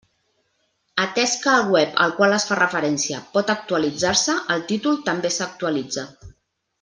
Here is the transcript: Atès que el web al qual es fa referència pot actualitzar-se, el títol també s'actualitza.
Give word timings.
Atès 1.03 1.33
que 1.43 1.51
el 1.57 1.67
web 1.75 1.99
al 2.07 2.15
qual 2.21 2.33
es 2.39 2.47
fa 2.51 2.57
referència 2.61 3.19
pot 3.37 3.53
actualitzar-se, 3.57 4.39
el 4.57 4.65
títol 4.73 4.97
també 5.11 5.35
s'actualitza. 5.37 6.07